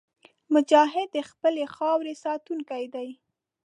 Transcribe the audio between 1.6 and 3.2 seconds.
خاورې ساتونکی دی.